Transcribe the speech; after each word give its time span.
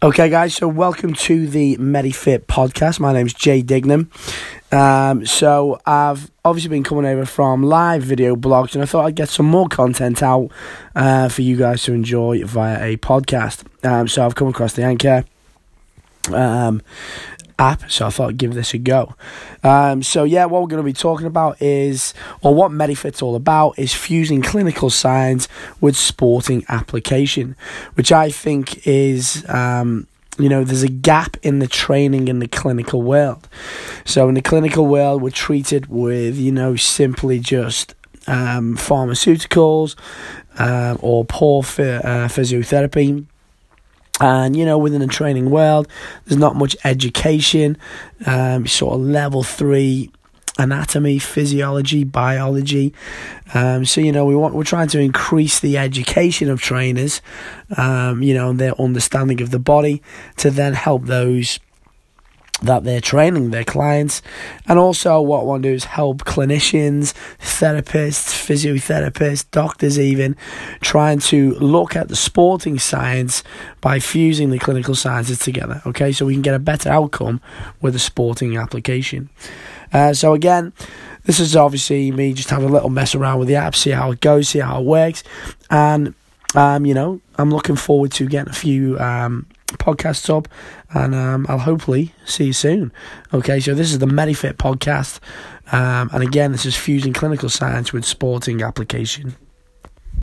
Okay, 0.00 0.30
guys, 0.30 0.54
so 0.54 0.68
welcome 0.68 1.12
to 1.12 1.48
the 1.48 1.76
MediFit 1.76 2.46
podcast. 2.46 3.00
My 3.00 3.12
name's 3.12 3.34
Jay 3.34 3.64
Dignam. 3.64 4.06
Um, 4.72 5.26
so 5.26 5.80
I've 5.86 6.30
obviously 6.44 6.68
been 6.68 6.84
coming 6.84 7.04
over 7.04 7.26
from 7.26 7.64
live 7.64 8.04
video 8.04 8.36
blogs, 8.36 8.74
and 8.74 8.82
I 8.84 8.86
thought 8.86 9.06
I'd 9.06 9.16
get 9.16 9.28
some 9.28 9.46
more 9.46 9.66
content 9.66 10.22
out 10.22 10.52
uh, 10.94 11.28
for 11.28 11.42
you 11.42 11.56
guys 11.56 11.82
to 11.82 11.94
enjoy 11.94 12.44
via 12.44 12.80
a 12.80 12.96
podcast. 12.98 13.64
Um, 13.84 14.06
so 14.06 14.24
I've 14.24 14.36
come 14.36 14.46
across 14.46 14.74
the 14.74 14.84
Anchor 14.84 15.24
um, 16.34 16.82
app, 17.58 17.90
so 17.90 18.06
I 18.06 18.10
thought 18.10 18.30
I'd 18.30 18.38
give 18.38 18.54
this 18.54 18.72
a 18.74 18.78
go. 18.78 19.14
Um, 19.62 20.02
so 20.02 20.24
yeah, 20.24 20.44
what 20.44 20.62
we're 20.62 20.68
going 20.68 20.82
to 20.82 20.84
be 20.84 20.92
talking 20.92 21.26
about 21.26 21.60
is, 21.60 22.14
or 22.42 22.54
what 22.54 22.70
Medifit's 22.70 23.22
all 23.22 23.34
about, 23.34 23.78
is 23.78 23.94
fusing 23.94 24.42
clinical 24.42 24.90
science 24.90 25.48
with 25.80 25.96
sporting 25.96 26.64
application, 26.68 27.56
which 27.94 28.12
I 28.12 28.30
think 28.30 28.86
is. 28.86 29.44
Um, 29.48 30.06
you 30.40 30.48
know, 30.48 30.62
there's 30.62 30.84
a 30.84 30.88
gap 30.88 31.36
in 31.42 31.58
the 31.58 31.66
training 31.66 32.28
in 32.28 32.38
the 32.38 32.46
clinical 32.46 33.02
world. 33.02 33.48
So, 34.04 34.28
in 34.28 34.36
the 34.36 34.40
clinical 34.40 34.86
world, 34.86 35.20
we're 35.20 35.30
treated 35.30 35.86
with, 35.86 36.36
you 36.36 36.52
know, 36.52 36.76
simply 36.76 37.40
just 37.40 37.96
um, 38.28 38.76
pharmaceuticals 38.76 39.96
uh, 40.56 40.96
or 41.00 41.24
poor 41.24 41.62
uh, 41.62 42.28
physiotherapy 42.28 43.26
and 44.20 44.56
you 44.56 44.64
know, 44.64 44.78
within 44.78 45.00
the 45.00 45.06
training 45.06 45.50
world, 45.50 45.88
there's 46.24 46.38
not 46.38 46.56
much 46.56 46.76
education. 46.84 47.76
Um, 48.26 48.66
sort 48.66 48.94
of 48.94 49.00
level 49.00 49.42
three 49.42 50.10
anatomy, 50.58 51.18
physiology, 51.18 52.04
biology. 52.04 52.92
Um, 53.54 53.84
so 53.84 54.00
you 54.00 54.12
know, 54.12 54.24
we 54.24 54.34
want 54.34 54.54
we're 54.54 54.64
trying 54.64 54.88
to 54.88 54.98
increase 54.98 55.60
the 55.60 55.78
education 55.78 56.50
of 56.50 56.60
trainers. 56.60 57.22
Um, 57.76 58.22
you 58.22 58.34
know, 58.34 58.50
and 58.50 58.58
their 58.58 58.78
understanding 58.80 59.40
of 59.40 59.50
the 59.50 59.58
body 59.58 60.02
to 60.38 60.50
then 60.50 60.74
help 60.74 61.04
those 61.04 61.60
that 62.62 62.84
they're 62.84 63.00
training 63.00 63.50
their 63.50 63.64
clients. 63.64 64.22
And 64.66 64.78
also, 64.78 65.20
what 65.20 65.40
I 65.40 65.44
want 65.44 65.62
to 65.62 65.68
do 65.68 65.74
is 65.74 65.84
help 65.84 66.24
clinicians, 66.24 67.14
therapists, 67.38 68.32
physiotherapists, 68.34 69.50
doctors, 69.50 69.98
even 69.98 70.36
trying 70.80 71.20
to 71.20 71.54
look 71.54 71.94
at 71.94 72.08
the 72.08 72.16
sporting 72.16 72.78
science 72.78 73.42
by 73.80 73.98
fusing 74.00 74.50
the 74.50 74.58
clinical 74.58 74.94
sciences 74.94 75.38
together. 75.38 75.82
Okay, 75.86 76.12
so 76.12 76.26
we 76.26 76.34
can 76.34 76.42
get 76.42 76.54
a 76.54 76.58
better 76.58 76.88
outcome 76.88 77.40
with 77.80 77.94
a 77.94 78.00
sporting 78.00 78.56
application. 78.56 79.30
Uh, 79.92 80.12
so, 80.12 80.34
again, 80.34 80.72
this 81.24 81.40
is 81.40 81.54
obviously 81.56 82.10
me 82.10 82.32
just 82.32 82.50
having 82.50 82.68
a 82.68 82.72
little 82.72 82.90
mess 82.90 83.14
around 83.14 83.38
with 83.38 83.48
the 83.48 83.56
app, 83.56 83.74
see 83.74 83.90
how 83.90 84.10
it 84.10 84.20
goes, 84.20 84.48
see 84.48 84.58
how 84.58 84.80
it 84.80 84.84
works. 84.84 85.22
And, 85.70 86.14
um, 86.54 86.86
you 86.86 86.94
know, 86.94 87.20
I'm 87.36 87.50
looking 87.50 87.76
forward 87.76 88.12
to 88.12 88.26
getting 88.26 88.50
a 88.50 88.54
few. 88.54 88.98
Um, 88.98 89.46
podcasts 89.96 90.28
up, 90.34 90.48
and 90.92 91.14
um, 91.14 91.46
I'll 91.48 91.58
hopefully 91.58 92.12
see 92.24 92.46
you 92.46 92.52
soon. 92.52 92.92
Okay, 93.32 93.60
so 93.60 93.74
this 93.74 93.90
is 93.92 93.98
the 93.98 94.06
MediFit 94.06 94.54
podcast, 94.54 95.20
um, 95.72 96.10
and 96.12 96.22
again, 96.22 96.52
this 96.52 96.66
is 96.66 96.76
fusing 96.76 97.12
clinical 97.12 97.48
science 97.48 97.92
with 97.92 98.04
sporting 98.04 98.62
application. 98.62 99.36